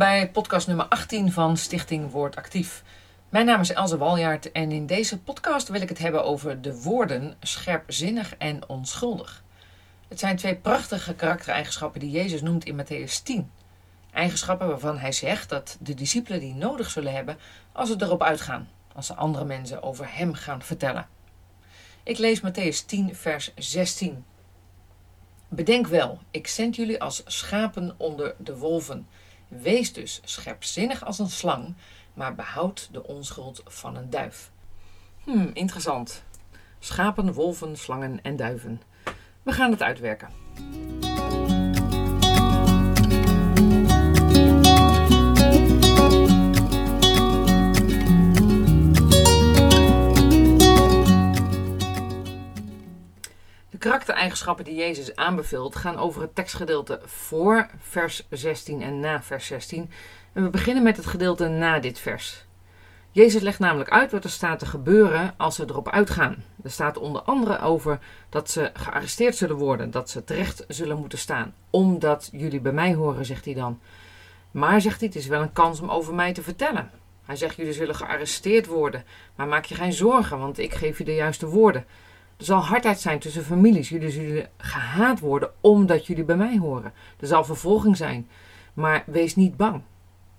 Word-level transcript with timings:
bij 0.00 0.30
podcast 0.30 0.66
nummer 0.66 0.86
18 0.86 1.32
van 1.32 1.56
Stichting 1.56 2.10
Woord 2.10 2.36
Actief. 2.36 2.82
Mijn 3.28 3.46
naam 3.46 3.60
is 3.60 3.72
Elze 3.72 3.98
Waljaard 3.98 4.52
en 4.52 4.72
in 4.72 4.86
deze 4.86 5.18
podcast 5.18 5.68
wil 5.68 5.80
ik 5.80 5.88
het 5.88 5.98
hebben 5.98 6.24
over 6.24 6.62
de 6.62 6.82
woorden 6.82 7.36
scherpzinnig 7.40 8.36
en 8.36 8.68
onschuldig. 8.68 9.44
Het 10.08 10.18
zijn 10.18 10.36
twee 10.36 10.56
prachtige 10.56 11.14
karaktereigenschappen 11.14 12.00
die 12.00 12.10
Jezus 12.10 12.42
noemt 12.42 12.64
in 12.64 12.82
Matthäus 12.82 13.22
10. 13.22 13.50
Eigenschappen 14.12 14.68
waarvan 14.68 14.98
hij 14.98 15.12
zegt 15.12 15.48
dat 15.48 15.76
de 15.80 15.94
discipelen 15.94 16.40
die 16.40 16.54
nodig 16.54 16.90
zullen 16.90 17.12
hebben 17.12 17.38
als 17.72 17.88
ze 17.88 17.96
erop 17.98 18.22
uitgaan, 18.22 18.68
als 18.94 19.06
ze 19.06 19.14
andere 19.14 19.44
mensen 19.44 19.82
over 19.82 20.16
hem 20.16 20.34
gaan 20.34 20.62
vertellen. 20.62 21.08
Ik 22.02 22.18
lees 22.18 22.40
Matthäus 22.40 22.86
10, 22.86 23.14
vers 23.14 23.52
16. 23.54 24.24
Bedenk 25.48 25.86
wel, 25.86 26.18
ik 26.30 26.46
zend 26.46 26.76
jullie 26.76 27.00
als 27.02 27.22
schapen 27.26 27.94
onder 27.96 28.34
de 28.38 28.56
wolven. 28.56 29.06
Wees 29.50 29.92
dus 29.92 30.20
scherpzinnig 30.24 31.04
als 31.04 31.18
een 31.18 31.30
slang, 31.30 31.74
maar 32.14 32.34
behoud 32.34 32.88
de 32.92 33.06
onschuld 33.06 33.62
van 33.64 33.96
een 33.96 34.10
duif. 34.10 34.50
Hmm, 35.24 35.50
interessant. 35.52 36.22
Schapen, 36.78 37.32
wolven, 37.32 37.76
slangen 37.76 38.22
en 38.22 38.36
duiven. 38.36 38.82
We 39.42 39.52
gaan 39.52 39.70
het 39.70 39.82
uitwerken. 39.82 40.28
Karaktereigenschappen 53.80 54.64
die 54.64 54.74
Jezus 54.74 55.16
aanbeveelt 55.16 55.76
gaan 55.76 55.96
over 55.96 56.22
het 56.22 56.34
tekstgedeelte 56.34 57.00
voor 57.04 57.68
vers 57.78 58.26
16 58.30 58.82
en 58.82 59.00
na 59.00 59.22
vers 59.22 59.46
16. 59.46 59.90
En 60.32 60.42
we 60.42 60.50
beginnen 60.50 60.82
met 60.82 60.96
het 60.96 61.06
gedeelte 61.06 61.48
na 61.48 61.78
dit 61.78 61.98
vers. 61.98 62.44
Jezus 63.10 63.42
legt 63.42 63.58
namelijk 63.58 63.90
uit 63.90 64.12
wat 64.12 64.24
er 64.24 64.30
staat 64.30 64.58
te 64.58 64.66
gebeuren 64.66 65.34
als 65.36 65.54
ze 65.54 65.64
erop 65.68 65.88
uitgaan. 65.88 66.44
Er 66.62 66.70
staat 66.70 66.98
onder 66.98 67.22
andere 67.22 67.60
over 67.60 67.98
dat 68.28 68.50
ze 68.50 68.70
gearresteerd 68.74 69.36
zullen 69.36 69.56
worden, 69.56 69.90
dat 69.90 70.10
ze 70.10 70.24
terecht 70.24 70.64
zullen 70.68 70.98
moeten 70.98 71.18
staan. 71.18 71.54
Omdat 71.70 72.28
jullie 72.32 72.60
bij 72.60 72.72
mij 72.72 72.94
horen, 72.94 73.24
zegt 73.24 73.44
hij 73.44 73.54
dan. 73.54 73.80
Maar 74.50 74.80
zegt 74.80 74.98
hij, 74.98 75.08
het 75.08 75.16
is 75.16 75.26
wel 75.26 75.42
een 75.42 75.52
kans 75.52 75.80
om 75.80 75.90
over 75.90 76.14
mij 76.14 76.32
te 76.32 76.42
vertellen. 76.42 76.90
Hij 77.24 77.36
zegt, 77.36 77.56
jullie 77.56 77.72
zullen 77.72 77.94
gearresteerd 77.94 78.66
worden, 78.66 79.04
maar 79.34 79.48
maak 79.48 79.64
je 79.64 79.74
geen 79.74 79.92
zorgen, 79.92 80.38
want 80.38 80.58
ik 80.58 80.74
geef 80.74 80.98
je 80.98 81.04
de 81.04 81.14
juiste 81.14 81.46
woorden. 81.46 81.84
Er 82.40 82.46
zal 82.46 82.60
hardheid 82.60 83.00
zijn 83.00 83.18
tussen 83.18 83.44
families. 83.44 83.88
Jullie 83.88 84.10
zullen 84.10 84.48
gehaat 84.56 85.20
worden 85.20 85.50
omdat 85.60 86.06
jullie 86.06 86.24
bij 86.24 86.36
mij 86.36 86.58
horen. 86.58 86.92
Er 87.18 87.26
zal 87.26 87.44
vervolging 87.44 87.96
zijn. 87.96 88.28
Maar 88.74 89.02
wees 89.06 89.36
niet 89.36 89.56
bang. 89.56 89.82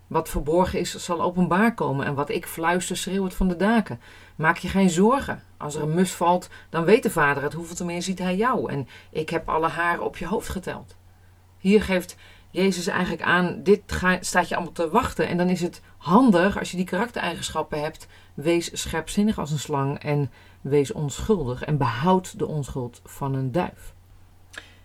Wat 0.08 0.30
verborgen 0.30 0.80
is, 0.80 0.96
zal 0.96 1.22
openbaar 1.22 1.74
komen. 1.74 2.06
En 2.06 2.14
wat 2.14 2.30
ik 2.30 2.46
fluister, 2.46 2.98
schreeuw 2.98 3.24
het 3.24 3.34
van 3.34 3.48
de 3.48 3.56
daken. 3.56 4.00
Maak 4.36 4.58
je 4.58 4.68
geen 4.68 4.90
zorgen. 4.90 5.44
Als 5.58 5.76
er 5.76 5.82
een 5.82 5.94
mus 5.94 6.12
valt, 6.12 6.50
dan 6.70 6.84
weet 6.84 7.04
de 7.04 7.10
vader 7.10 7.44
het. 7.44 7.54
Hoeveel 7.54 7.76
te 7.76 7.86
meer 7.86 8.02
ziet 8.02 8.20
hij 8.20 8.36
jou. 8.36 8.72
En 8.72 8.88
ik 9.10 9.30
heb 9.30 9.50
alle 9.50 9.68
haren 9.68 10.04
op 10.04 10.18
je 10.18 10.28
hoofd 10.28 10.50
geteld. 10.50 10.96
Hier 11.58 11.84
geeft 11.84 12.16
Jezus 12.50 12.88
eigenlijk 12.88 13.22
aan, 13.22 13.64
dit 13.64 13.82
staat 14.20 14.48
je 14.48 14.56
allemaal 14.56 14.74
te 14.74 14.90
wachten. 14.90 15.28
En 15.28 15.38
dan 15.38 15.50
is 15.50 15.62
het 15.62 15.82
handig, 15.98 16.60
als 16.60 16.72
je 16.72 16.78
die 16.78 16.86
karaktereigenschappen 16.86 17.82
hebt, 17.82 18.08
wees 18.34 18.82
scherpzinnig 18.82 19.40
als 19.40 19.52
een 19.52 19.60
slang 19.60 20.00
en 20.00 20.32
wees 20.62 20.92
onschuldig 20.92 21.64
en 21.64 21.78
behoud 21.78 22.40
de 22.40 22.48
onschuld 22.48 23.02
van 23.04 23.34
een 23.34 23.52
duif. 23.52 23.94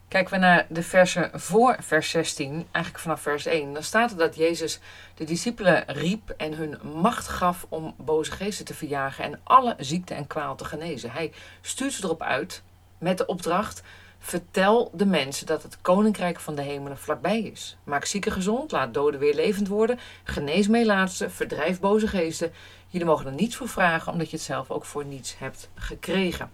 Kijken 0.09 0.33
we 0.33 0.39
naar 0.39 0.67
de 0.69 0.83
versen 0.83 1.31
voor 1.41 1.77
vers 1.81 2.11
16, 2.11 2.67
eigenlijk 2.71 3.05
vanaf 3.05 3.21
vers 3.21 3.47
1, 3.47 3.73
dan 3.73 3.83
staat 3.83 4.11
er 4.11 4.17
dat 4.17 4.37
Jezus 4.37 4.81
de 5.15 5.25
discipelen 5.25 5.85
riep 5.87 6.35
en 6.37 6.55
hun 6.55 6.79
macht 7.01 7.29
gaf 7.29 7.67
om 7.69 7.95
boze 7.97 8.33
geesten 8.33 8.65
te 8.65 8.75
verjagen 8.75 9.25
en 9.25 9.41
alle 9.43 9.75
ziekte 9.79 10.15
en 10.15 10.27
kwaal 10.27 10.57
te 10.57 10.65
genezen. 10.65 11.11
Hij 11.11 11.33
stuurt 11.61 11.93
ze 11.93 12.05
erop 12.05 12.23
uit 12.23 12.63
met 12.99 13.19
de 13.19 13.27
opdracht: 13.27 13.83
vertel 14.19 14.91
de 14.95 15.07
mensen 15.07 15.47
dat 15.47 15.63
het 15.63 15.81
koninkrijk 15.81 16.41
van 16.41 16.55
de 16.55 16.63
hemelen 16.63 16.99
vlakbij 16.99 17.41
is. 17.41 17.77
Maak 17.85 18.05
zieken 18.05 18.33
gezond, 18.33 18.73
laat 18.73 18.95
doden 18.95 19.21
weer 19.21 19.35
levend 19.35 19.69
worden, 19.69 19.99
genees 20.25 20.69
meelaatsten, 20.69 21.31
verdrijf 21.31 21.81
boze 21.81 22.07
geesten. 22.07 22.53
Jullie 22.89 23.07
mogen 23.07 23.27
er 23.27 23.33
niets 23.33 23.57
voor 23.57 23.69
vragen, 23.69 24.13
omdat 24.13 24.31
je 24.31 24.37
het 24.37 24.45
zelf 24.45 24.71
ook 24.71 24.85
voor 24.85 25.05
niets 25.05 25.39
hebt 25.39 25.69
gekregen. 25.75 26.51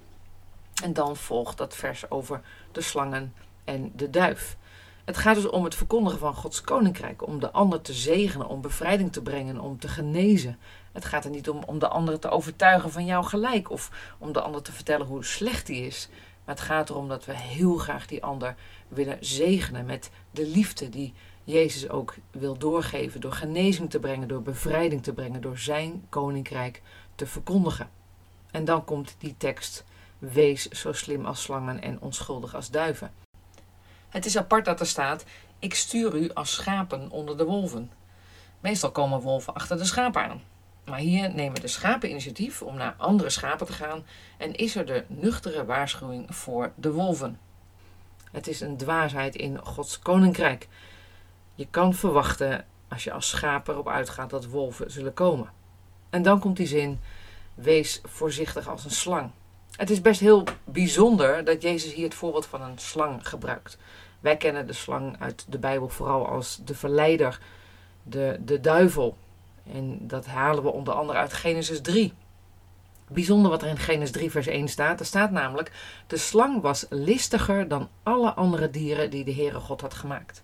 En 0.83 0.93
dan 0.93 1.17
volgt 1.17 1.59
dat 1.59 1.75
vers 1.75 2.11
over 2.11 2.41
de 2.73 2.81
slangen 2.81 3.35
en 3.65 3.93
de 3.97 4.11
duif. 4.11 4.57
Het 5.05 5.17
gaat 5.17 5.35
dus 5.35 5.49
om 5.49 5.65
het 5.65 5.75
verkondigen 5.75 6.19
van 6.19 6.35
Gods 6.35 6.61
koninkrijk, 6.61 7.27
om 7.27 7.41
de 7.41 7.51
ander 7.51 7.81
te 7.81 7.93
zegenen, 7.93 8.49
om 8.49 8.61
bevrijding 8.61 9.13
te 9.13 9.23
brengen, 9.23 9.61
om 9.61 9.79
te 9.79 9.89
genezen. 9.89 10.59
Het 10.93 11.05
gaat 11.05 11.25
er 11.25 11.31
niet 11.31 11.49
om 11.49 11.63
om 11.67 11.79
de 11.79 11.89
ander 11.89 12.19
te 12.19 12.29
overtuigen 12.29 12.91
van 12.91 13.05
jouw 13.05 13.23
gelijk 13.23 13.71
of 13.71 13.91
om 14.19 14.33
de 14.33 14.41
ander 14.41 14.63
te 14.63 14.73
vertellen 14.73 15.07
hoe 15.07 15.25
slecht 15.25 15.69
hij 15.69 15.77
is. 15.77 16.09
Maar 16.45 16.55
het 16.55 16.65
gaat 16.65 16.91
erom 16.91 17.09
dat 17.09 17.25
we 17.25 17.37
heel 17.37 17.77
graag 17.77 18.07
die 18.07 18.25
ander 18.25 18.55
willen 18.89 19.17
zegenen 19.21 19.85
met 19.85 20.11
de 20.31 20.47
liefde 20.47 20.89
die 20.89 21.15
Jezus 21.45 21.89
ook 21.89 22.15
wil 22.31 22.59
doorgeven 22.59 23.21
door 23.21 23.33
genezing 23.33 23.91
te 23.91 23.99
brengen, 23.99 24.29
door 24.29 24.43
bevrijding 24.43 25.03
te 25.03 25.13
brengen, 25.13 25.41
door 25.41 25.59
zijn 25.59 26.07
koninkrijk 26.09 26.83
te 27.15 27.27
verkondigen. 27.27 27.91
En 28.51 28.65
dan 28.65 28.85
komt 28.85 29.17
die 29.19 29.35
tekst: 29.37 29.85
Wees 30.19 30.69
zo 30.69 30.93
slim 30.93 31.27
als 31.27 31.43
slangen 31.43 31.83
en 31.83 32.01
onschuldig 32.01 32.55
als 32.55 32.71
duiven. 32.71 33.13
Het 34.09 34.27
is 34.27 34.37
apart 34.37 34.65
dat 34.65 34.81
er 34.81 34.87
staat: 34.87 35.25
Ik 35.59 35.75
stuur 35.75 36.15
u 36.17 36.31
als 36.33 36.53
schapen 36.53 37.11
onder 37.11 37.37
de 37.37 37.45
wolven. 37.45 37.91
Meestal 38.61 38.91
komen 38.91 39.21
wolven 39.21 39.55
achter 39.55 39.77
de 39.77 39.85
schapen 39.85 40.23
aan. 40.23 40.43
Maar 40.85 40.99
hier 40.99 41.35
nemen 41.35 41.61
de 41.61 41.69
schapen 41.69 42.11
initiatief 42.11 42.63
om 42.63 42.77
naar 42.77 42.95
andere 42.99 43.31
schapen 43.31 43.67
te 43.67 43.73
gaan 43.73 44.05
en 44.39 44.55
is 44.55 44.77
er 44.77 44.87
de 44.87 45.05
nuchtere 45.09 45.65
waarschuwing 45.65 46.37
voor 46.37 46.73
de 46.75 46.93
wolven. 46.93 47.39
Het 48.33 48.47
is 48.47 48.61
een 48.61 48.77
dwaasheid 48.77 49.37
in 49.37 49.65
Gods 49.65 49.99
koninkrijk. 49.99 50.69
Je 51.63 51.69
kan 51.71 51.95
verwachten, 51.95 52.65
als 52.89 53.05
je 53.05 53.13
als 53.13 53.29
schaap 53.29 53.69
erop 53.69 53.89
uitgaat, 53.89 54.31
dat 54.31 54.47
wolven 54.47 54.91
zullen 54.91 55.15
komen. 55.15 55.51
En 56.11 56.23
dan 56.23 56.39
komt 56.39 56.57
die 56.57 56.67
zin: 56.67 57.01
wees 57.55 58.01
voorzichtig 58.05 58.69
als 58.69 58.85
een 58.85 58.91
slang. 58.91 59.31
Het 59.77 59.91
is 59.91 60.01
best 60.01 60.21
heel 60.21 60.45
bijzonder 60.65 61.45
dat 61.45 61.63
Jezus 61.63 61.93
hier 61.93 62.05
het 62.05 62.15
voorbeeld 62.15 62.47
van 62.47 62.63
een 62.63 62.79
slang 62.79 63.29
gebruikt. 63.29 63.79
Wij 64.21 64.37
kennen 64.37 64.67
de 64.67 64.73
slang 64.73 65.17
uit 65.21 65.47
de 65.49 65.59
Bijbel 65.59 65.89
vooral 65.89 66.29
als 66.29 66.61
de 66.65 66.75
verleider, 66.75 67.41
de, 68.03 68.41
de 68.45 68.61
duivel. 68.61 69.17
En 69.73 69.99
dat 70.07 70.27
halen 70.27 70.63
we 70.63 70.73
onder 70.73 70.95
andere 70.95 71.19
uit 71.19 71.33
Genesis 71.33 71.81
3. 71.81 72.13
Bijzonder 73.09 73.51
wat 73.51 73.63
er 73.63 73.69
in 73.69 73.79
Genesis 73.79 74.13
3, 74.13 74.31
vers 74.31 74.47
1 74.47 74.69
staat. 74.69 75.01
Er 75.01 75.07
staat 75.07 75.31
namelijk: 75.31 75.73
De 76.07 76.17
slang 76.17 76.61
was 76.61 76.87
listiger 76.91 77.69
dan 77.69 77.89
alle 78.03 78.33
andere 78.33 78.71
dieren 78.71 79.11
die 79.11 79.25
de 79.25 79.35
Heere 79.35 79.61
God 79.61 79.81
had 79.81 79.95
gemaakt. 79.95 80.43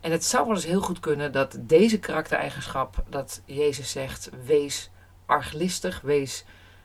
En 0.00 0.10
het 0.10 0.24
zou 0.24 0.46
wel 0.46 0.54
eens 0.54 0.64
heel 0.64 0.80
goed 0.80 1.00
kunnen 1.00 1.32
dat 1.32 1.56
deze 1.60 1.98
karaktereigenschap, 1.98 3.04
dat 3.08 3.42
Jezus 3.44 3.90
zegt, 3.90 4.30
wees 4.44 4.90
arglistig, 5.26 6.00
wees 6.00 6.44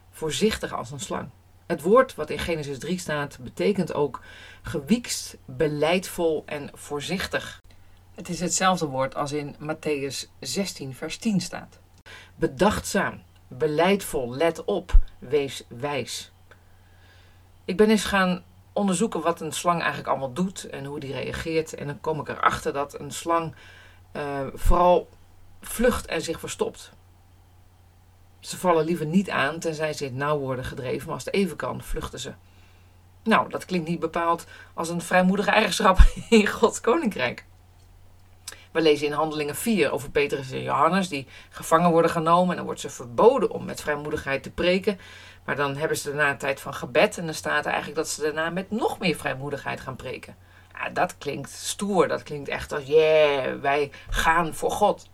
voorzichtig 0.09 0.73
als 0.73 0.91
een 0.91 0.99
slang. 0.99 1.29
Het 1.65 1.81
woord 1.81 2.15
wat 2.15 2.29
in 2.29 2.39
Genesis 2.39 2.79
3 2.79 2.99
staat, 2.99 3.37
betekent 3.41 3.93
ook 3.93 4.21
gewiekst, 4.61 5.37
beleidvol 5.45 6.43
en 6.45 6.69
voorzichtig. 6.73 7.61
Het 8.15 8.29
is 8.29 8.39
hetzelfde 8.39 8.85
woord 8.85 9.15
als 9.15 9.31
in 9.31 9.55
Matthäus 9.59 10.29
16, 10.39 10.95
vers 10.95 11.17
10 11.17 11.41
staat. 11.41 11.79
Bedachtzaam, 12.35 13.21
beleidvol, 13.47 14.35
let 14.35 14.63
op, 14.63 14.99
wees 15.19 15.63
wijs. 15.67 16.31
Ik 17.65 17.77
ben 17.77 17.89
eens 17.89 18.05
gaan 18.05 18.43
onderzoeken 18.73 19.21
wat 19.21 19.41
een 19.41 19.51
slang 19.51 19.79
eigenlijk 19.79 20.09
allemaal 20.09 20.33
doet 20.33 20.69
en 20.69 20.85
hoe 20.85 20.99
die 20.99 21.13
reageert. 21.13 21.73
En 21.73 21.87
dan 21.87 22.01
kom 22.01 22.19
ik 22.19 22.29
erachter 22.29 22.73
dat 22.73 22.99
een 22.99 23.11
slang 23.11 23.55
uh, 24.13 24.39
vooral 24.53 25.09
vlucht 25.61 26.05
en 26.05 26.21
zich 26.21 26.39
verstopt. 26.39 26.91
Ze 28.39 28.57
vallen 28.57 28.85
liever 28.85 29.05
niet 29.05 29.29
aan 29.29 29.59
tenzij 29.59 29.93
ze 29.93 30.05
in 30.05 30.15
nauw 30.15 30.37
worden 30.37 30.65
gedreven, 30.65 31.05
maar 31.05 31.15
als 31.15 31.25
het 31.25 31.33
even 31.33 31.57
kan, 31.57 31.83
vluchten 31.83 32.19
ze. 32.19 32.33
Nou, 33.23 33.49
dat 33.49 33.65
klinkt 33.65 33.87
niet 33.87 33.99
bepaald 33.99 34.45
als 34.73 34.89
een 34.89 35.01
vrijmoedige 35.01 35.51
eigenschap 35.51 35.97
in 36.29 36.47
Gods 36.47 36.81
koninkrijk. 36.81 37.45
We 38.71 38.81
lezen 38.81 39.07
in 39.07 39.13
Handelingen 39.13 39.55
4 39.55 39.91
over 39.91 40.09
Petrus 40.09 40.51
en 40.51 40.63
Johannes 40.63 41.09
die 41.09 41.27
gevangen 41.49 41.91
worden 41.91 42.11
genomen 42.11 42.49
en 42.49 42.55
dan 42.55 42.65
wordt 42.65 42.79
ze 42.79 42.89
verboden 42.89 43.49
om 43.49 43.65
met 43.65 43.81
vrijmoedigheid 43.81 44.43
te 44.43 44.51
preken. 44.51 44.99
Maar 45.45 45.55
dan 45.55 45.75
hebben 45.75 45.97
ze 45.97 46.07
daarna 46.07 46.29
een 46.29 46.37
tijd 46.37 46.59
van 46.59 46.73
gebed 46.73 47.17
en 47.17 47.25
dan 47.25 47.33
staat 47.33 47.65
er 47.65 47.71
eigenlijk 47.71 47.95
dat 47.95 48.09
ze 48.09 48.21
daarna 48.21 48.49
met 48.49 48.71
nog 48.71 48.99
meer 48.99 49.15
vrijmoedigheid 49.15 49.79
gaan 49.79 49.95
preken. 49.95 50.35
Ja, 50.73 50.89
dat 50.89 51.17
klinkt 51.17 51.49
stoer, 51.49 52.07
dat 52.07 52.23
klinkt 52.23 52.49
echt 52.49 52.71
als, 52.71 52.83
yeah, 52.85 53.59
wij 53.61 53.91
gaan 54.09 54.53
voor 54.53 54.71
God. 54.71 55.09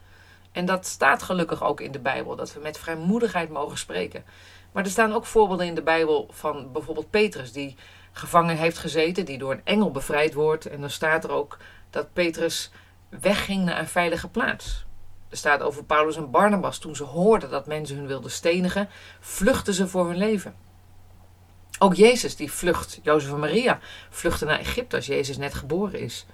En 0.51 0.65
dat 0.65 0.85
staat 0.85 1.23
gelukkig 1.23 1.63
ook 1.63 1.81
in 1.81 1.91
de 1.91 1.99
Bijbel, 1.99 2.35
dat 2.35 2.53
we 2.53 2.59
met 2.59 2.77
vrijmoedigheid 2.77 3.49
mogen 3.49 3.77
spreken. 3.77 4.23
Maar 4.71 4.83
er 4.83 4.89
staan 4.89 5.13
ook 5.13 5.25
voorbeelden 5.25 5.65
in 5.65 5.75
de 5.75 5.81
Bijbel 5.81 6.27
van 6.31 6.71
bijvoorbeeld 6.71 7.09
Petrus, 7.09 7.51
die 7.51 7.75
gevangen 8.11 8.57
heeft 8.57 8.77
gezeten, 8.77 9.25
die 9.25 9.37
door 9.37 9.51
een 9.51 9.61
engel 9.63 9.91
bevrijd 9.91 10.33
wordt. 10.33 10.65
En 10.65 10.81
dan 10.81 10.89
staat 10.89 11.23
er 11.23 11.31
ook 11.31 11.57
dat 11.89 12.13
Petrus 12.13 12.71
wegging 13.21 13.65
naar 13.65 13.79
een 13.79 13.87
veilige 13.87 14.27
plaats. 14.27 14.85
Er 15.29 15.37
staat 15.37 15.61
over 15.61 15.83
Paulus 15.83 16.15
en 16.15 16.31
Barnabas. 16.31 16.77
Toen 16.77 16.95
ze 16.95 17.03
hoorden 17.03 17.49
dat 17.49 17.67
mensen 17.67 17.97
hun 17.97 18.07
wilden 18.07 18.31
stenigen, 18.31 18.89
vluchtten 19.19 19.73
ze 19.73 19.87
voor 19.87 20.07
hun 20.07 20.17
leven. 20.17 20.55
Ook 21.79 21.95
Jezus 21.95 22.35
die 22.35 22.51
vlucht, 22.51 22.99
Jozef 23.03 23.31
en 23.31 23.39
Maria 23.39 23.79
vluchten 24.09 24.47
naar 24.47 24.59
Egypte 24.59 24.95
als 24.95 25.05
Jezus 25.05 25.37
net 25.37 25.53
geboren 25.53 25.99
is. 25.99 26.25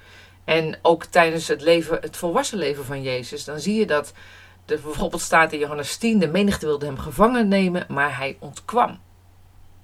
En 0.44 0.80
ook 0.82 1.06
tijdens 1.06 1.48
het, 1.48 1.62
leven, 1.62 1.98
het 2.02 2.18
volwassen 2.18 2.58
leven 2.58 2.86
van 2.86 3.02
Jezus, 3.02 3.44
dan 3.44 3.60
zie 3.60 3.80
je 3.80 3.86
dat 3.86 4.14
er 4.66 4.82
bijvoorbeeld 4.82 5.22
staat 5.22 5.54
in 5.54 5.60
Johannes 5.60 5.98
10, 5.98 6.20
de 6.20 6.28
menigte 6.28 6.66
wilde 6.66 6.86
hem 6.86 6.98
gevangen 6.98 7.48
nemen, 7.48 7.86
maar 7.88 8.18
hij 8.18 8.38
ontkwam. 8.40 9.00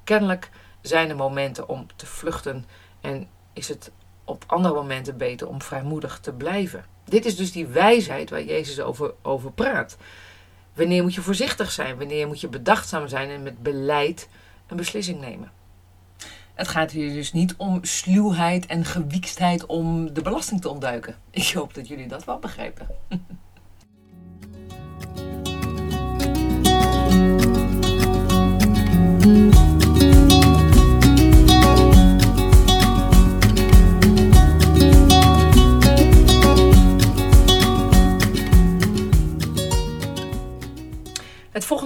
Kennelijk 0.03 0.49
zijn 0.81 1.09
er 1.09 1.15
momenten 1.15 1.69
om 1.69 1.87
te 1.95 2.05
vluchten 2.05 2.65
en 3.01 3.29
is 3.53 3.67
het 3.67 3.91
op 4.29 4.43
andere 4.47 4.73
momenten 4.73 5.17
beter 5.17 5.47
om 5.47 5.61
vrijmoedig 5.61 6.19
te 6.19 6.33
blijven. 6.33 6.85
Dit 7.05 7.25
is 7.25 7.35
dus 7.35 7.51
die 7.51 7.65
wijsheid 7.65 8.29
waar 8.29 8.43
Jezus 8.43 8.79
over, 8.79 9.13
over 9.21 9.51
praat. 9.51 9.97
Wanneer 10.73 11.03
moet 11.03 11.13
je 11.13 11.21
voorzichtig 11.21 11.71
zijn? 11.71 11.97
Wanneer 11.97 12.27
moet 12.27 12.41
je 12.41 12.47
bedachtzaam 12.47 13.07
zijn 13.07 13.29
en 13.29 13.43
met 13.43 13.63
beleid 13.63 14.29
een 14.67 14.77
beslissing 14.77 15.19
nemen? 15.19 15.51
Het 16.53 16.67
gaat 16.67 16.91
hier 16.91 17.13
dus 17.13 17.33
niet 17.33 17.55
om 17.57 17.79
sluwheid 17.81 18.65
en 18.65 18.85
gewiekstheid 18.85 19.65
om 19.65 20.13
de 20.13 20.21
belasting 20.21 20.61
te 20.61 20.69
ontduiken. 20.69 21.15
Ik 21.29 21.51
hoop 21.51 21.73
dat 21.73 21.87
jullie 21.87 22.07
dat 22.07 22.25
wel 22.25 22.39
begrijpen. 22.39 22.87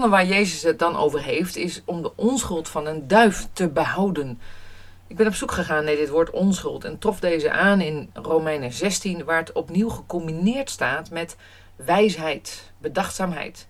Waar 0.09 0.25
Jezus 0.25 0.61
het 0.61 0.79
dan 0.79 0.95
over 0.95 1.23
heeft, 1.23 1.55
is 1.55 1.81
om 1.85 2.01
de 2.01 2.15
onschuld 2.15 2.67
van 2.67 2.87
een 2.87 3.07
duif 3.07 3.47
te 3.53 3.69
behouden. 3.69 4.39
Ik 5.07 5.15
ben 5.15 5.27
op 5.27 5.33
zoek 5.33 5.51
gegaan 5.51 5.83
naar 5.83 5.95
dit 5.95 6.09
woord 6.09 6.29
onschuld 6.29 6.83
en 6.83 6.99
trof 6.99 7.19
deze 7.19 7.51
aan 7.51 7.81
in 7.81 8.09
Romeinen 8.13 8.71
16, 8.71 9.23
waar 9.23 9.37
het 9.37 9.51
opnieuw 9.51 9.89
gecombineerd 9.89 10.69
staat 10.69 11.09
met 11.09 11.35
wijsheid, 11.75 12.71
bedachtzaamheid. 12.77 13.67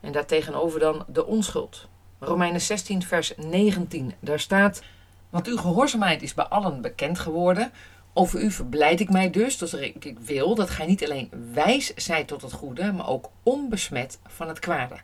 En 0.00 0.12
daartegenover 0.12 0.80
dan 0.80 1.04
de 1.06 1.26
onschuld. 1.26 1.88
Romeinen 2.18 2.60
16, 2.60 3.02
vers 3.02 3.32
19, 3.36 4.14
daar 4.20 4.40
staat: 4.40 4.82
Want 5.30 5.46
uw 5.46 5.56
gehoorzaamheid 5.56 6.22
is 6.22 6.34
bij 6.34 6.44
allen 6.44 6.80
bekend 6.80 7.18
geworden. 7.18 7.72
Over 8.12 8.40
u 8.40 8.50
verblijd 8.50 9.00
ik 9.00 9.10
mij 9.10 9.30
dus, 9.30 9.58
dat 9.58 9.72
ik 9.72 10.16
wil 10.20 10.54
dat 10.54 10.70
gij 10.70 10.86
niet 10.86 11.04
alleen 11.04 11.30
wijs 11.52 11.94
zijt 11.94 12.26
tot 12.26 12.42
het 12.42 12.52
goede, 12.52 12.92
maar 12.92 13.08
ook 13.08 13.30
onbesmet 13.42 14.18
van 14.26 14.48
het 14.48 14.58
kwade. 14.58 14.94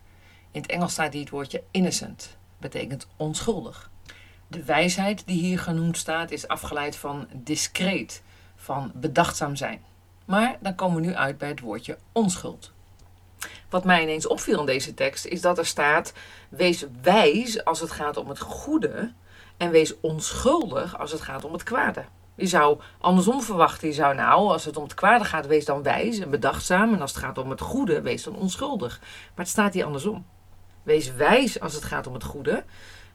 In 0.52 0.61
het 0.61 0.70
Engels 0.70 0.93
staat 0.93 1.12
hier 1.12 1.23
het 1.23 1.31
woordje 1.31 1.62
innocent, 1.70 2.37
betekent 2.58 3.06
onschuldig. 3.17 3.91
De 4.47 4.64
wijsheid 4.64 5.23
die 5.26 5.41
hier 5.41 5.58
genoemd 5.58 5.97
staat 5.97 6.31
is 6.31 6.49
afgeleid 6.49 6.97
van 6.97 7.29
discreet, 7.32 8.23
van 8.56 8.93
bedachtzaam 8.94 9.56
zijn. 9.56 9.82
Maar 10.25 10.56
dan 10.61 10.75
komen 10.75 11.00
we 11.00 11.06
nu 11.06 11.14
uit 11.14 11.38
bij 11.38 11.49
het 11.49 11.61
woordje 11.61 11.99
onschuld. 12.12 12.73
Wat 13.69 13.85
mij 13.85 14.02
ineens 14.02 14.26
opviel 14.26 14.61
in 14.61 14.67
deze 14.67 14.94
tekst 14.94 15.25
is 15.25 15.41
dat 15.41 15.58
er 15.58 15.67
staat: 15.67 16.12
wees 16.49 16.87
wijs 17.02 17.64
als 17.64 17.81
het 17.81 17.91
gaat 17.91 18.17
om 18.17 18.29
het 18.29 18.41
goede 18.41 19.12
en 19.56 19.70
wees 19.70 20.00
onschuldig 20.00 20.99
als 20.99 21.12
het 21.12 21.20
gaat 21.20 21.44
om 21.44 21.52
het 21.52 21.62
kwade. 21.62 22.05
Je 22.35 22.47
zou 22.47 22.81
andersom 22.99 23.43
verwachten. 23.43 23.88
Je 23.88 23.94
zou 23.94 24.14
nou, 24.14 24.49
als 24.49 24.64
het 24.64 24.76
om 24.76 24.82
het 24.82 24.94
kwade 24.94 25.25
gaat, 25.25 25.47
wees 25.47 25.64
dan 25.64 25.82
wijs 25.82 26.19
en 26.19 26.31
bedachtzaam. 26.31 26.94
En 26.94 27.00
als 27.00 27.11
het 27.11 27.20
gaat 27.20 27.38
om 27.38 27.50
het 27.50 27.61
goede, 27.61 28.00
wees 28.00 28.23
dan 28.23 28.37
onschuldig. 28.37 28.99
Maar 29.00 29.44
het 29.44 29.49
staat 29.49 29.75
hier 29.75 29.85
andersom. 29.85 30.26
Wees 30.82 31.12
wijs 31.15 31.61
als 31.61 31.75
het 31.75 31.85
gaat 31.85 32.06
om 32.06 32.15
het 32.15 32.25
goede, 32.25 32.65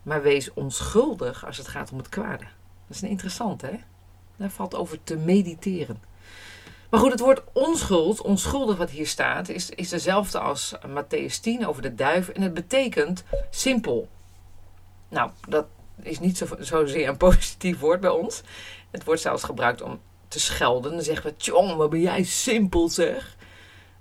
maar 0.04 0.22
wees 0.22 0.54
onschuldig 0.54 1.46
als 1.46 1.58
het 1.58 1.68
gaat 1.68 1.92
om 1.92 1.98
het 1.98 2.10
kwade. 2.10 2.44
Dat 2.88 2.96
is 2.96 3.02
een 3.02 3.10
interessant, 3.10 3.62
hè? 3.62 3.74
Daar 4.36 4.50
valt 4.50 4.76
over 4.76 5.04
te 5.04 5.18
mediteren. 5.18 6.02
Maar 6.90 7.00
goed, 7.00 7.12
het 7.12 7.20
woord 7.20 7.42
onschuld, 7.54 8.22
onschuldig 8.22 8.78
wat 8.78 8.90
hier 8.90 9.08
staat, 9.08 9.50
is, 9.50 9.70
is 9.70 9.90
dezelfde 9.90 10.40
als 10.40 10.76
Matthäus 10.88 11.40
10 11.42 11.68
over 11.68 11.82
de 11.82 11.96
duif. 11.96 12.30
En 12.30 12.42
het 12.42 12.54
betekent 12.54 13.24
simpel. 13.50 14.10
Nou, 15.10 15.32
dat 15.48 15.66
is 16.02 16.20
niet 16.20 16.38
zo, 16.38 16.46
zozeer 16.60 17.08
een 17.08 17.18
positief 17.18 17.80
woord 17.80 18.00
bij 18.00 18.10
ons. 18.10 18.42
Het 18.92 19.04
wordt 19.04 19.22
zelfs 19.22 19.44
gebruikt 19.44 19.82
om 19.82 20.00
te 20.28 20.40
schelden. 20.40 20.92
Dan 20.92 21.02
zeggen 21.02 21.30
we, 21.30 21.38
tjong, 21.38 21.76
wat 21.76 21.90
ben 21.90 22.02
jij 22.02 22.24
simpel 22.24 22.90
zeg. 22.90 23.36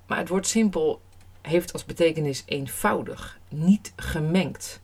Maar 0.07 0.19
het 0.19 0.29
woord 0.29 0.47
simpel 0.47 1.01
heeft 1.47 1.73
als 1.73 1.85
betekenis 1.85 2.43
eenvoudig, 2.47 3.39
niet 3.49 3.93
gemengd. 3.97 4.81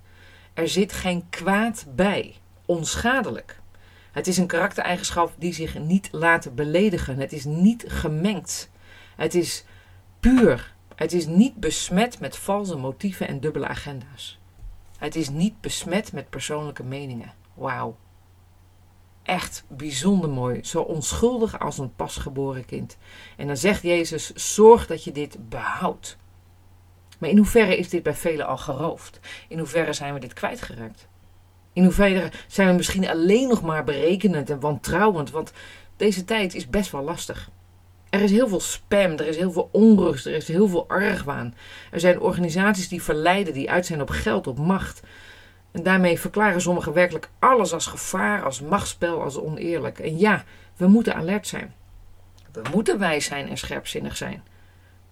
Er 0.54 0.68
zit 0.68 0.92
geen 0.92 1.28
kwaad 1.30 1.86
bij, 1.94 2.34
onschadelijk. 2.66 3.60
Het 4.12 4.26
is 4.26 4.36
een 4.36 4.46
karaktereigenschap 4.46 5.32
die 5.38 5.52
zich 5.52 5.78
niet 5.78 6.08
laat 6.12 6.54
beledigen. 6.54 7.18
Het 7.18 7.32
is 7.32 7.44
niet 7.44 7.84
gemengd. 7.88 8.70
Het 9.16 9.34
is 9.34 9.64
puur. 10.20 10.74
Het 10.94 11.12
is 11.12 11.26
niet 11.26 11.54
besmet 11.54 12.20
met 12.20 12.36
valse 12.36 12.76
motieven 12.76 13.28
en 13.28 13.40
dubbele 13.40 13.66
agenda's. 13.66 14.38
Het 14.98 15.16
is 15.16 15.28
niet 15.28 15.60
besmet 15.60 16.12
met 16.12 16.30
persoonlijke 16.30 16.82
meningen. 16.82 17.32
Wauw. 17.54 17.96
Echt 19.22 19.64
bijzonder 19.68 20.30
mooi. 20.30 20.64
Zo 20.64 20.80
onschuldig 20.80 21.60
als 21.60 21.78
een 21.78 21.94
pasgeboren 21.94 22.64
kind. 22.64 22.96
En 23.36 23.46
dan 23.46 23.56
zegt 23.56 23.82
Jezus: 23.82 24.32
zorg 24.32 24.86
dat 24.86 25.04
je 25.04 25.12
dit 25.12 25.48
behoudt. 25.48 26.18
Maar 27.20 27.30
in 27.30 27.36
hoeverre 27.36 27.76
is 27.76 27.88
dit 27.88 28.02
bij 28.02 28.14
velen 28.14 28.46
al 28.46 28.56
geroofd? 28.56 29.20
In 29.48 29.58
hoeverre 29.58 29.92
zijn 29.92 30.14
we 30.14 30.20
dit 30.20 30.32
kwijtgeraakt? 30.32 31.08
In 31.72 31.84
hoeverre 31.84 32.30
zijn 32.46 32.68
we 32.68 32.74
misschien 32.74 33.08
alleen 33.08 33.48
nog 33.48 33.62
maar 33.62 33.84
berekenend 33.84 34.50
en 34.50 34.60
wantrouwend? 34.60 35.30
Want 35.30 35.52
deze 35.96 36.24
tijd 36.24 36.54
is 36.54 36.68
best 36.68 36.90
wel 36.90 37.02
lastig. 37.02 37.50
Er 38.10 38.20
is 38.20 38.30
heel 38.30 38.48
veel 38.48 38.60
spam, 38.60 39.12
er 39.12 39.26
is 39.26 39.36
heel 39.36 39.52
veel 39.52 39.68
onrust, 39.72 40.26
er 40.26 40.34
is 40.34 40.48
heel 40.48 40.68
veel 40.68 40.88
argwaan. 40.88 41.54
Er 41.90 42.00
zijn 42.00 42.20
organisaties 42.20 42.88
die 42.88 43.02
verleiden, 43.02 43.52
die 43.52 43.70
uit 43.70 43.86
zijn 43.86 44.00
op 44.00 44.10
geld, 44.10 44.46
op 44.46 44.58
macht. 44.58 45.02
En 45.72 45.82
daarmee 45.82 46.20
verklaren 46.20 46.60
sommigen 46.60 46.92
werkelijk 46.92 47.30
alles 47.38 47.72
als 47.72 47.86
gevaar, 47.86 48.44
als 48.44 48.60
machtsspel, 48.60 49.22
als 49.22 49.38
oneerlijk. 49.38 49.98
En 49.98 50.18
ja, 50.18 50.44
we 50.76 50.86
moeten 50.86 51.14
alert 51.14 51.46
zijn. 51.46 51.74
We 52.52 52.62
moeten 52.72 52.98
wijs 52.98 53.24
zijn 53.24 53.48
en 53.48 53.58
scherpzinnig 53.58 54.16
zijn. 54.16 54.42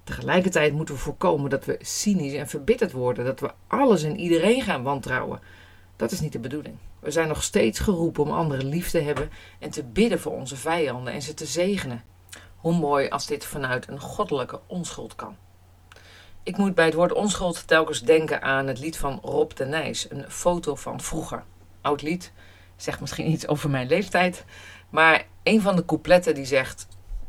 Tegelijkertijd 0.08 0.72
moeten 0.72 0.94
we 0.94 1.00
voorkomen 1.00 1.50
dat 1.50 1.64
we 1.64 1.78
cynisch 1.80 2.32
en 2.32 2.48
verbitterd 2.48 2.92
worden, 2.92 3.24
dat 3.24 3.40
we 3.40 3.50
alles 3.66 4.02
en 4.02 4.18
iedereen 4.18 4.62
gaan 4.62 4.82
wantrouwen. 4.82 5.40
Dat 5.96 6.10
is 6.10 6.20
niet 6.20 6.32
de 6.32 6.38
bedoeling. 6.38 6.76
We 7.00 7.10
zijn 7.10 7.28
nog 7.28 7.42
steeds 7.42 7.78
geroepen 7.78 8.22
om 8.22 8.30
anderen 8.30 8.66
lief 8.66 8.90
te 8.90 9.00
hebben 9.00 9.30
en 9.58 9.70
te 9.70 9.84
bidden 9.84 10.20
voor 10.20 10.32
onze 10.32 10.56
vijanden 10.56 11.12
en 11.12 11.22
ze 11.22 11.34
te 11.34 11.46
zegenen. 11.46 12.04
Hoe 12.56 12.74
mooi 12.74 13.08
als 13.08 13.26
dit 13.26 13.44
vanuit 13.44 13.88
een 13.88 14.00
goddelijke 14.00 14.60
onschuld 14.66 15.14
kan. 15.14 15.36
Ik 16.42 16.56
moet 16.56 16.74
bij 16.74 16.84
het 16.84 16.94
woord 16.94 17.12
onschuld 17.12 17.66
telkens 17.66 18.00
denken 18.00 18.42
aan 18.42 18.66
het 18.66 18.78
lied 18.78 18.96
van 18.96 19.18
Rob 19.22 19.50
de 19.54 19.64
Nijs, 19.64 20.10
een 20.10 20.24
foto 20.28 20.74
van 20.74 21.00
vroeger. 21.00 21.44
Oud 21.80 22.02
lied, 22.02 22.32
zegt 22.76 23.00
misschien 23.00 23.30
iets 23.30 23.46
over 23.46 23.70
mijn 23.70 23.88
leeftijd, 23.88 24.44
maar 24.90 25.26
een 25.42 25.60
van 25.60 25.76
de 25.76 25.84
coupletten 25.84 26.34
die 26.34 26.44
zegt: 26.44 26.88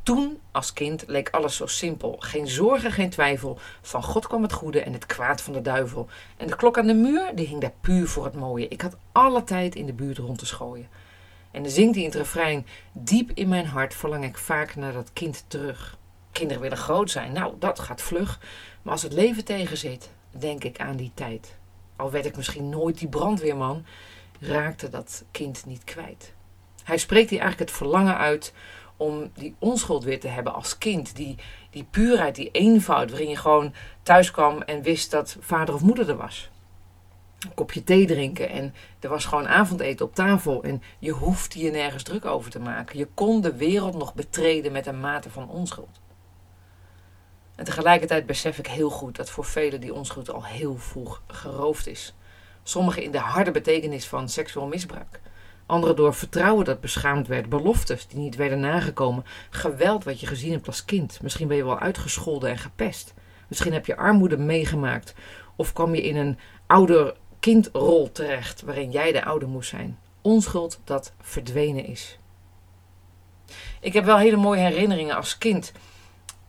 toen, 0.09 0.39
als 0.51 0.73
kind, 0.73 1.03
leek 1.07 1.29
alles 1.29 1.55
zo 1.55 1.65
simpel. 1.65 2.15
Geen 2.19 2.47
zorgen, 2.47 2.91
geen 2.91 3.09
twijfel. 3.09 3.59
Van 3.81 4.03
God 4.03 4.27
kwam 4.27 4.41
het 4.41 4.53
goede 4.53 4.81
en 4.81 4.93
het 4.93 5.05
kwaad 5.05 5.41
van 5.41 5.53
de 5.53 5.61
duivel. 5.61 6.07
En 6.37 6.47
de 6.47 6.55
klok 6.55 6.77
aan 6.77 6.87
de 6.87 6.93
muur, 6.93 7.31
die 7.35 7.47
hing 7.47 7.61
daar 7.61 7.73
puur 7.81 8.07
voor 8.07 8.25
het 8.25 8.35
mooie. 8.35 8.67
Ik 8.67 8.81
had 8.81 8.97
alle 9.11 9.43
tijd 9.43 9.75
in 9.75 9.85
de 9.85 9.93
buurt 9.93 10.17
rond 10.17 10.37
te 10.37 10.45
schooien. 10.45 10.87
En 11.51 11.63
dan 11.63 11.71
zingt 11.71 11.95
hij 11.95 12.03
in 12.03 12.09
het 12.09 12.17
refrein: 12.17 12.65
Diep 12.91 13.31
in 13.33 13.49
mijn 13.49 13.65
hart 13.65 13.93
verlang 13.93 14.23
ik 14.23 14.37
vaak 14.37 14.75
naar 14.75 14.93
dat 14.93 15.13
kind 15.13 15.45
terug. 15.47 15.97
Kinderen 16.31 16.61
willen 16.61 16.77
groot 16.77 17.11
zijn, 17.11 17.31
nou, 17.31 17.53
dat 17.59 17.79
gaat 17.79 18.01
vlug. 18.01 18.39
Maar 18.81 18.93
als 18.93 19.03
het 19.03 19.13
leven 19.13 19.45
tegenzit, 19.45 20.09
denk 20.31 20.63
ik 20.63 20.79
aan 20.79 20.95
die 20.95 21.11
tijd. 21.13 21.57
Al 21.95 22.11
werd 22.11 22.25
ik 22.25 22.35
misschien 22.35 22.69
nooit 22.69 22.97
die 22.99 23.09
brandweerman, 23.09 23.85
raakte 24.39 24.89
dat 24.89 25.23
kind 25.31 25.65
niet 25.65 25.83
kwijt. 25.83 26.33
Hij 26.83 26.97
spreekt 26.97 27.29
hier 27.29 27.39
eigenlijk 27.39 27.69
het 27.69 27.79
verlangen 27.79 28.17
uit 28.17 28.53
om 28.99 29.31
die 29.33 29.55
onschuld 29.59 30.03
weer 30.03 30.19
te 30.19 30.27
hebben 30.27 30.53
als 30.53 30.77
kind. 30.77 31.15
Die, 31.15 31.35
die 31.69 31.83
puurheid, 31.83 32.35
die 32.35 32.51
eenvoud, 32.51 33.09
waarin 33.09 33.29
je 33.29 33.35
gewoon 33.35 33.73
thuis 34.03 34.31
kwam 34.31 34.61
en 34.61 34.81
wist 34.81 35.11
dat 35.11 35.37
vader 35.39 35.73
of 35.75 35.81
moeder 35.81 36.09
er 36.09 36.17
was. 36.17 36.49
Een 37.39 37.53
kopje 37.53 37.83
thee 37.83 38.05
drinken 38.05 38.49
en 38.49 38.73
er 38.99 39.09
was 39.09 39.25
gewoon 39.25 39.47
avondeten 39.47 40.05
op 40.05 40.15
tafel 40.15 40.63
en 40.63 40.81
je 40.99 41.11
hoefde 41.11 41.59
je 41.59 41.71
nergens 41.71 42.03
druk 42.03 42.25
over 42.25 42.51
te 42.51 42.59
maken. 42.59 42.97
Je 42.97 43.07
kon 43.13 43.41
de 43.41 43.55
wereld 43.55 43.95
nog 43.95 44.13
betreden 44.13 44.71
met 44.71 44.85
een 44.87 44.99
mate 44.99 45.29
van 45.29 45.49
onschuld. 45.49 46.01
En 47.55 47.65
tegelijkertijd 47.65 48.25
besef 48.25 48.57
ik 48.57 48.67
heel 48.67 48.89
goed 48.89 49.15
dat 49.15 49.29
voor 49.29 49.45
velen 49.45 49.81
die 49.81 49.93
onschuld 49.93 50.29
al 50.29 50.45
heel 50.45 50.77
vroeg 50.77 51.21
geroofd 51.27 51.87
is. 51.87 52.15
Sommigen 52.63 53.03
in 53.03 53.11
de 53.11 53.19
harde 53.19 53.51
betekenis 53.51 54.07
van 54.07 54.29
seksueel 54.29 54.67
misbruik. 54.67 55.21
Anderen 55.69 55.95
door 55.95 56.13
vertrouwen 56.13 56.65
dat 56.65 56.81
beschaamd 56.81 57.27
werd, 57.27 57.49
beloftes 57.49 58.07
die 58.07 58.19
niet 58.19 58.35
werden 58.35 58.59
nagekomen, 58.59 59.25
geweld 59.49 60.03
wat 60.03 60.19
je 60.19 60.27
gezien 60.27 60.51
hebt 60.51 60.67
als 60.67 60.85
kind. 60.85 61.19
Misschien 61.21 61.47
ben 61.47 61.57
je 61.57 61.63
wel 61.65 61.79
uitgescholden 61.79 62.49
en 62.49 62.57
gepest. 62.57 63.13
Misschien 63.47 63.73
heb 63.73 63.85
je 63.85 63.97
armoede 63.97 64.37
meegemaakt 64.37 65.13
of 65.55 65.73
kwam 65.73 65.95
je 65.95 66.01
in 66.01 66.15
een 66.15 66.39
ouder 66.67 67.15
kindrol 67.39 68.11
terecht 68.11 68.61
waarin 68.61 68.91
jij 68.91 69.11
de 69.11 69.25
ouder 69.25 69.47
moest 69.47 69.69
zijn. 69.69 69.99
Onschuld 70.21 70.79
dat 70.83 71.13
verdwenen 71.21 71.85
is. 71.85 72.19
Ik 73.79 73.93
heb 73.93 74.05
wel 74.05 74.17
hele 74.17 74.37
mooie 74.37 74.61
herinneringen 74.61 75.15
als 75.15 75.37
kind 75.37 75.71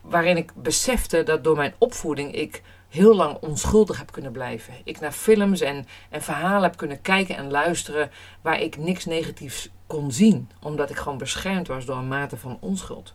waarin 0.01 0.37
ik 0.37 0.51
besefte 0.55 1.23
dat 1.23 1.43
door 1.43 1.55
mijn 1.55 1.73
opvoeding 1.77 2.35
ik 2.35 2.61
heel 2.91 3.15
lang 3.15 3.37
onschuldig 3.41 3.97
heb 3.97 4.11
kunnen 4.11 4.31
blijven. 4.31 4.73
Ik 4.83 4.99
naar 4.99 5.11
films 5.11 5.61
en, 5.61 5.87
en 6.09 6.21
verhalen 6.21 6.63
heb 6.63 6.77
kunnen 6.77 7.01
kijken 7.01 7.35
en 7.35 7.51
luisteren 7.51 8.11
waar 8.41 8.59
ik 8.59 8.77
niks 8.77 9.05
negatiefs 9.05 9.69
kon 9.87 10.11
zien, 10.11 10.49
omdat 10.61 10.89
ik 10.89 10.97
gewoon 10.97 11.17
beschermd 11.17 11.67
was 11.67 11.85
door 11.85 11.97
een 11.97 12.07
mate 12.07 12.37
van 12.37 12.57
onschuld. 12.59 13.13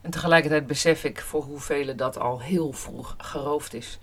En 0.00 0.10
tegelijkertijd 0.10 0.66
besef 0.66 1.04
ik 1.04 1.20
voor 1.20 1.42
hoeveel 1.42 1.96
dat 1.96 2.18
al 2.18 2.40
heel 2.40 2.72
vroeg 2.72 3.14
geroofd 3.18 3.74
is. 3.74 3.98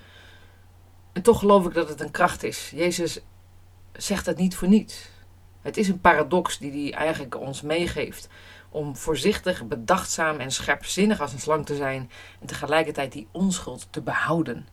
En 1.13 1.21
toch 1.21 1.39
geloof 1.39 1.65
ik 1.65 1.73
dat 1.73 1.89
het 1.89 2.01
een 2.01 2.11
kracht 2.11 2.43
is. 2.43 2.71
Jezus 2.75 3.19
zegt 3.91 4.25
het 4.25 4.37
niet 4.37 4.55
voor 4.55 4.67
niets. 4.67 5.09
Het 5.61 5.77
is 5.77 5.87
een 5.87 6.01
paradox 6.01 6.57
die 6.57 6.71
hij 6.71 6.99
eigenlijk 6.99 7.39
ons 7.39 7.61
meegeeft. 7.61 8.27
Om 8.71 8.95
voorzichtig, 8.95 9.65
bedachtzaam 9.65 10.39
en 10.39 10.51
scherpzinnig 10.51 11.21
als 11.21 11.33
een 11.33 11.39
slang 11.39 11.65
te 11.65 11.75
zijn 11.75 12.11
en 12.39 12.47
tegelijkertijd 12.47 13.11
die 13.11 13.27
onschuld 13.31 13.87
te 13.89 14.01
behouden. 14.01 14.67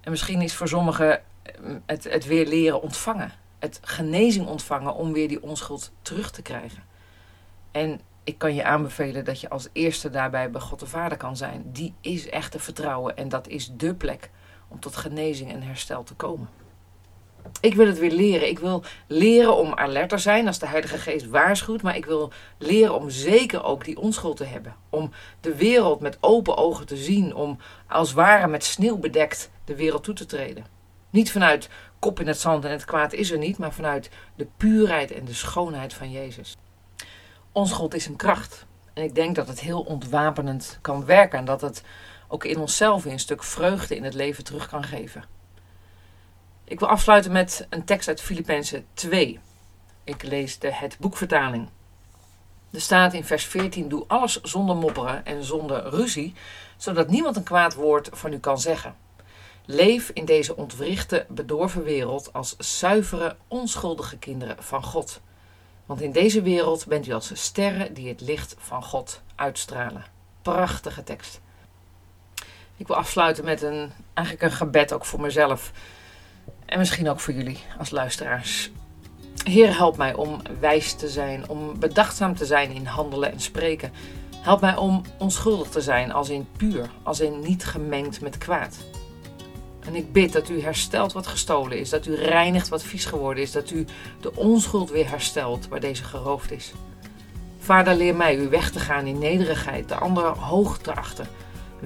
En 0.00 0.10
misschien 0.10 0.42
is 0.42 0.54
voor 0.54 0.68
sommigen 0.68 1.20
eh, 1.42 1.74
het, 1.86 2.04
het 2.04 2.26
weer 2.26 2.46
leren 2.46 2.82
ontvangen. 2.82 3.32
Het 3.58 3.80
genezing 3.82 4.46
ontvangen 4.46 4.94
om 4.94 5.12
weer 5.12 5.28
die 5.28 5.42
onschuld 5.42 5.92
terug 6.02 6.30
te 6.30 6.42
krijgen. 6.42 6.82
En 7.70 8.00
ik 8.24 8.38
kan 8.38 8.54
je 8.54 8.64
aanbevelen 8.64 9.24
dat 9.24 9.40
je 9.40 9.48
als 9.48 9.68
eerste 9.72 10.10
daarbij 10.10 10.50
bij 10.50 10.60
God 10.60 10.80
de 10.80 10.86
Vader 10.86 11.18
kan 11.18 11.36
zijn. 11.36 11.62
Die 11.72 11.94
is 12.00 12.28
echt 12.28 12.52
te 12.52 12.58
vertrouwen 12.58 13.16
en 13.16 13.28
dat 13.28 13.48
is 13.48 13.70
dé 13.72 13.94
plek 13.94 14.30
om 14.68 14.80
tot 14.80 14.96
genezing 14.96 15.52
en 15.52 15.62
herstel 15.62 16.02
te 16.02 16.14
komen. 16.14 16.48
Ik 17.60 17.74
wil 17.74 17.86
het 17.86 17.98
weer 17.98 18.10
leren. 18.12 18.48
Ik 18.48 18.58
wil 18.58 18.82
leren 19.06 19.56
om 19.56 19.74
alert 19.74 20.08
te 20.08 20.18
zijn 20.18 20.46
als 20.46 20.58
de 20.58 20.66
Heilige 20.66 20.98
Geest 20.98 21.28
waarschuwt. 21.28 21.82
Maar 21.82 21.96
ik 21.96 22.06
wil 22.06 22.32
leren 22.58 22.94
om 22.94 23.10
zeker 23.10 23.64
ook 23.64 23.84
die 23.84 23.98
onschuld 23.98 24.36
te 24.36 24.44
hebben. 24.44 24.74
Om 24.90 25.10
de 25.40 25.54
wereld 25.54 26.00
met 26.00 26.18
open 26.20 26.56
ogen 26.56 26.86
te 26.86 26.96
zien. 26.96 27.34
Om 27.34 27.58
als 27.86 28.12
ware 28.12 28.46
met 28.46 28.64
sneeuw 28.64 28.96
bedekt 28.96 29.50
de 29.64 29.76
wereld 29.76 30.04
toe 30.04 30.14
te 30.14 30.26
treden. 30.26 30.66
Niet 31.10 31.32
vanuit 31.32 31.68
kop 31.98 32.20
in 32.20 32.26
het 32.26 32.40
zand 32.40 32.64
en 32.64 32.70
het 32.70 32.84
kwaad 32.84 33.12
is 33.12 33.30
er 33.30 33.38
niet. 33.38 33.58
Maar 33.58 33.72
vanuit 33.72 34.10
de 34.34 34.46
puurheid 34.56 35.12
en 35.12 35.24
de 35.24 35.34
schoonheid 35.34 35.94
van 35.94 36.10
Jezus. 36.10 36.56
Onschuld 37.52 37.94
is 37.94 38.06
een 38.06 38.16
kracht. 38.16 38.66
En 38.94 39.02
ik 39.02 39.14
denk 39.14 39.34
dat 39.34 39.48
het 39.48 39.60
heel 39.60 39.80
ontwapenend 39.80 40.78
kan 40.80 41.04
werken. 41.04 41.38
En 41.38 41.44
dat 41.44 41.60
het 41.60 41.82
ook 42.28 42.44
in 42.44 42.58
onszelf 42.58 43.04
een 43.04 43.18
stuk 43.18 43.42
vreugde 43.42 43.96
in 43.96 44.04
het 44.04 44.14
leven 44.14 44.44
terug 44.44 44.68
kan 44.68 44.84
geven. 44.84 45.37
Ik 46.68 46.78
wil 46.78 46.88
afsluiten 46.88 47.32
met 47.32 47.66
een 47.70 47.84
tekst 47.84 48.08
uit 48.08 48.20
Filippenzen 48.20 48.86
2. 48.94 49.40
Ik 50.04 50.22
lees 50.22 50.58
de 50.58 50.72
het 50.72 50.96
boekvertaling. 50.98 51.68
Er 52.70 52.80
staat 52.80 53.14
in 53.14 53.24
vers 53.24 53.44
14: 53.44 53.88
Doe 53.88 54.04
alles 54.06 54.40
zonder 54.40 54.76
mopperen 54.76 55.26
en 55.26 55.44
zonder 55.44 55.88
ruzie, 55.88 56.34
zodat 56.76 57.08
niemand 57.08 57.36
een 57.36 57.42
kwaad 57.42 57.74
woord 57.74 58.08
van 58.12 58.32
u 58.32 58.38
kan 58.38 58.58
zeggen. 58.58 58.96
Leef 59.64 60.10
in 60.14 60.24
deze 60.24 60.56
ontwrichte, 60.56 61.26
bedorven 61.28 61.82
wereld 61.82 62.32
als 62.32 62.56
zuivere, 62.56 63.36
onschuldige 63.48 64.18
kinderen 64.18 64.62
van 64.62 64.82
God. 64.82 65.20
Want 65.86 66.00
in 66.00 66.12
deze 66.12 66.42
wereld 66.42 66.86
bent 66.86 67.06
u 67.06 67.12
als 67.12 67.30
sterren 67.34 67.94
die 67.94 68.08
het 68.08 68.20
licht 68.20 68.54
van 68.58 68.82
God 68.82 69.22
uitstralen. 69.34 70.04
Prachtige 70.42 71.04
tekst. 71.04 71.40
Ik 72.76 72.86
wil 72.86 72.96
afsluiten 72.96 73.44
met 73.44 73.62
een, 73.62 73.92
eigenlijk 74.14 74.50
een 74.50 74.56
gebed 74.56 74.92
ook 74.92 75.04
voor 75.04 75.20
mezelf. 75.20 75.72
En 76.68 76.78
misschien 76.78 77.08
ook 77.08 77.20
voor 77.20 77.34
jullie 77.34 77.58
als 77.78 77.90
luisteraars. 77.90 78.70
Heer, 79.44 79.76
help 79.76 79.96
mij 79.96 80.14
om 80.14 80.40
wijs 80.60 80.94
te 80.94 81.08
zijn, 81.08 81.48
om 81.48 81.78
bedachtzaam 81.78 82.36
te 82.36 82.46
zijn 82.46 82.70
in 82.70 82.84
handelen 82.84 83.32
en 83.32 83.40
spreken. 83.40 83.92
Help 84.36 84.60
mij 84.60 84.76
om 84.76 85.02
onschuldig 85.18 85.68
te 85.68 85.80
zijn, 85.80 86.12
als 86.12 86.28
in 86.28 86.46
puur, 86.56 86.90
als 87.02 87.20
in 87.20 87.40
niet 87.40 87.64
gemengd 87.64 88.20
met 88.20 88.38
kwaad. 88.38 88.76
En 89.80 89.94
ik 89.94 90.12
bid 90.12 90.32
dat 90.32 90.48
u 90.48 90.60
herstelt 90.62 91.12
wat 91.12 91.26
gestolen 91.26 91.78
is, 91.78 91.90
dat 91.90 92.06
u 92.06 92.14
reinigt 92.14 92.68
wat 92.68 92.82
vies 92.82 93.04
geworden 93.04 93.42
is, 93.42 93.52
dat 93.52 93.70
u 93.70 93.86
de 94.20 94.36
onschuld 94.36 94.90
weer 94.90 95.08
herstelt 95.08 95.68
waar 95.68 95.80
deze 95.80 96.04
geroofd 96.04 96.50
is. 96.50 96.72
Vader, 97.58 97.94
leer 97.94 98.16
mij 98.16 98.36
u 98.36 98.48
weg 98.48 98.70
te 98.70 98.80
gaan 98.80 99.06
in 99.06 99.18
nederigheid, 99.18 99.88
de 99.88 99.94
anderen 99.94 100.36
hoog 100.36 100.78
te 100.78 100.94
achten, 100.94 101.26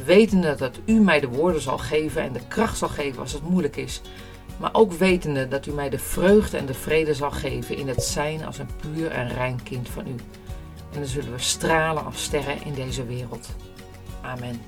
wetende 0.05 0.55
dat 0.55 0.79
u 0.85 1.01
mij 1.01 1.21
de 1.21 1.29
woorden 1.29 1.61
zal 1.61 1.79
geven 1.79 2.23
en 2.23 2.33
de 2.33 2.47
kracht 2.49 2.79
zal 2.79 2.89
geven 2.89 3.21
als 3.21 3.33
het 3.33 3.49
moeilijk 3.49 3.77
is 3.77 4.01
maar 4.59 4.75
ook 4.75 4.93
wetende 4.93 5.49
dat 5.49 5.67
u 5.67 5.73
mij 5.73 5.91
de 5.91 5.99
vreugde 5.99 6.57
en 6.57 6.67
de 6.67 6.75
vrede 6.75 7.15
zal 7.15 7.31
geven 7.31 7.77
in 7.77 7.89
het 7.89 8.03
zijn 8.03 8.45
als 8.45 8.59
een 8.59 8.71
puur 8.81 9.11
en 9.11 9.29
rein 9.29 9.63
kind 9.63 9.89
van 9.89 10.07
u. 10.07 10.15
En 10.93 10.99
dan 10.99 11.07
zullen 11.07 11.33
we 11.33 11.39
stralen 11.39 12.05
als 12.05 12.23
sterren 12.23 12.65
in 12.65 12.75
deze 12.75 13.07
wereld. 13.07 13.49
Amen. 14.21 14.61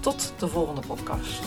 Tot 0.00 0.32
de 0.38 0.48
volgende 0.48 0.80
podcast. 0.86 1.40